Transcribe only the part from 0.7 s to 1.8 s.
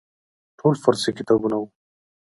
فارسي کتابونه وو.